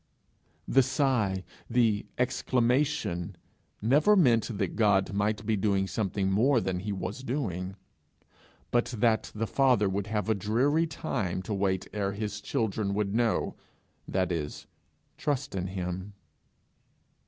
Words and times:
The 0.67 0.81
sigh, 0.81 1.43
the 1.69 2.07
exclamation, 2.17 3.35
never 3.83 4.15
meant 4.15 4.47
that 4.57 4.75
God 4.75 5.13
might 5.13 5.45
be 5.45 5.55
doing 5.55 5.85
something 5.87 6.31
more 6.31 6.59
than 6.59 6.79
he 6.79 6.91
was 6.91 7.21
doing, 7.21 7.75
but 8.71 8.85
that 8.97 9.31
the 9.35 9.45
Father 9.45 9.87
would 9.87 10.07
have 10.07 10.27
a 10.27 10.33
dreary 10.33 10.87
time 10.87 11.43
to 11.43 11.53
wait 11.53 11.87
ere 11.93 12.13
his 12.13 12.41
children 12.41 12.95
would 12.95 13.13
know, 13.13 13.53
that 14.07 14.31
is, 14.31 14.65
trust 15.17 15.53
in 15.53 15.67
him. 15.67 16.13